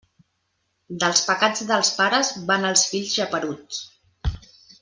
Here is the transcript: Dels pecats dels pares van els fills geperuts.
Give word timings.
Dels 1.03 1.21
pecats 1.27 1.67
dels 1.73 1.93
pares 1.99 2.33
van 2.49 2.67
els 2.73 2.89
fills 2.95 3.15
geperuts. 3.21 3.87